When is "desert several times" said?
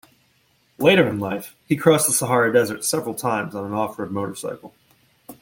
2.51-3.53